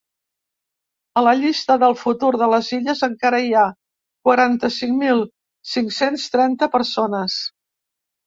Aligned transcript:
A 1.19 1.21
la 1.25 1.33
llista 1.41 1.75
de 1.81 1.89
l’atur 1.97 2.29
de 2.43 2.47
les 2.53 2.69
Illes 2.77 3.03
encara 3.07 3.41
hi 3.49 3.53
ha 3.55 3.65
quaranta-cinc 4.29 4.97
mil 5.03 5.23
cinc-cents 5.75 6.25
trenta 6.37 6.69
persones. 6.79 7.37